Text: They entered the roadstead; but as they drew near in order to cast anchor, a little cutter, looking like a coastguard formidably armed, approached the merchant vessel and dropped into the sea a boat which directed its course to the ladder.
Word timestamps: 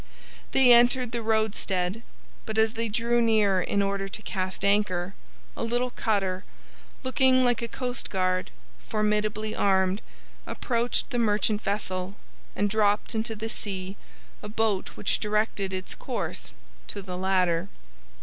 They 0.51 0.73
entered 0.73 1.11
the 1.11 1.21
roadstead; 1.21 2.01
but 2.47 2.57
as 2.57 2.73
they 2.73 2.89
drew 2.89 3.21
near 3.21 3.61
in 3.61 3.83
order 3.83 4.07
to 4.09 4.21
cast 4.23 4.65
anchor, 4.65 5.13
a 5.55 5.63
little 5.63 5.91
cutter, 5.91 6.43
looking 7.03 7.43
like 7.45 7.61
a 7.61 7.67
coastguard 7.67 8.49
formidably 8.89 9.55
armed, 9.55 10.01
approached 10.47 11.11
the 11.11 11.19
merchant 11.19 11.61
vessel 11.61 12.15
and 12.55 12.67
dropped 12.67 13.13
into 13.13 13.35
the 13.35 13.47
sea 13.47 13.95
a 14.41 14.49
boat 14.49 14.89
which 14.97 15.19
directed 15.19 15.71
its 15.71 15.93
course 15.93 16.51
to 16.87 17.03
the 17.03 17.15
ladder. 17.15 17.67